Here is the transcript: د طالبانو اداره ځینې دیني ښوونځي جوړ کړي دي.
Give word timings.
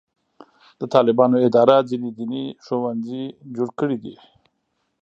د 0.79 0.81
طالبانو 0.93 1.35
اداره 1.47 1.77
ځینې 1.89 2.09
دیني 2.17 2.45
ښوونځي 2.63 3.23
جوړ 3.55 3.69
کړي 3.79 3.97
دي. 4.03 4.15